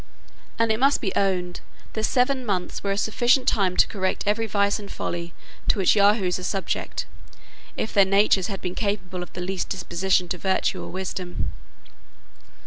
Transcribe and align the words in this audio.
And 0.57 0.71
it 0.71 0.79
must 0.79 0.99
be 0.99 1.13
owned, 1.15 1.61
that 1.93 2.03
seven 2.05 2.43
months 2.43 2.83
were 2.83 2.89
a 2.91 2.97
sufficient 2.97 3.47
time 3.47 3.77
to 3.77 3.87
correct 3.87 4.23
every 4.25 4.47
vice 4.47 4.79
and 4.79 4.91
folly 4.91 5.31
to 5.67 5.77
which 5.77 5.95
Yahoos 5.95 6.39
are 6.39 6.43
subject, 6.43 7.05
if 7.77 7.93
their 7.93 8.03
natures 8.03 8.47
had 8.47 8.61
been 8.61 8.73
capable 8.73 9.21
of 9.21 9.31
the 9.33 9.41
least 9.41 9.69
disposition 9.69 10.27
to 10.29 10.39
virtue 10.39 10.81
or 10.83 10.87
wisdom. 10.89 11.51